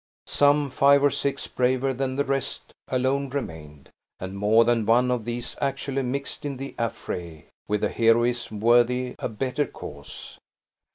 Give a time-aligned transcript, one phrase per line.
[0.25, 5.25] Some five or six, braver than the rest, alone remained; and more than one of
[5.25, 10.39] these actually mixed in the affray, with a heroism worthy a better cause.